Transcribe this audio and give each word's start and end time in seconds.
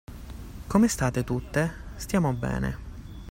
Come 0.65 0.87
state 0.87 1.23
tutte? 1.23 1.71
Stiamo 1.97 2.33
bene. 2.33 2.79